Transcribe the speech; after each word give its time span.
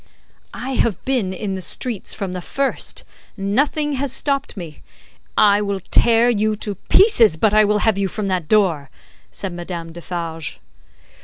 "I 0.55 0.71
have 0.71 1.05
been 1.05 1.31
in 1.31 1.53
the 1.53 1.61
streets 1.61 2.11
from 2.11 2.31
the 2.31 2.41
first, 2.41 3.03
nothing 3.37 3.93
has 3.97 4.11
stopped 4.11 4.57
me, 4.57 4.81
I 5.37 5.61
will 5.61 5.79
tear 5.79 6.27
you 6.27 6.55
to 6.55 6.73
pieces, 6.89 7.37
but 7.37 7.53
I 7.53 7.65
will 7.65 7.77
have 7.85 7.99
you 7.99 8.07
from 8.07 8.25
that 8.25 8.47
door," 8.47 8.89
said 9.29 9.53
Madame 9.53 9.91
Defarge. 9.93 10.59